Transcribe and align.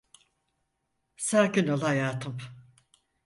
Sakin 1.17 1.67
ol 1.67 1.81
hayatım. 1.81 2.37